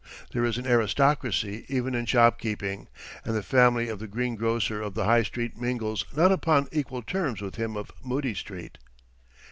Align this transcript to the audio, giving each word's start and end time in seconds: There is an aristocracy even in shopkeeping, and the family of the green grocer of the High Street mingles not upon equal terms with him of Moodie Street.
There 0.31 0.43
is 0.43 0.57
an 0.57 0.65
aristocracy 0.65 1.63
even 1.67 1.93
in 1.93 2.07
shopkeeping, 2.07 2.87
and 3.23 3.35
the 3.35 3.43
family 3.43 3.87
of 3.87 3.99
the 3.99 4.07
green 4.07 4.35
grocer 4.35 4.81
of 4.81 4.95
the 4.95 5.05
High 5.05 5.21
Street 5.21 5.55
mingles 5.61 6.05
not 6.15 6.31
upon 6.31 6.67
equal 6.71 7.03
terms 7.03 7.39
with 7.39 7.53
him 7.57 7.77
of 7.77 7.91
Moodie 8.03 8.33
Street. 8.33 8.79